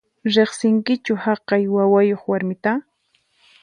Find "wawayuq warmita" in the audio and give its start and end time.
1.75-2.71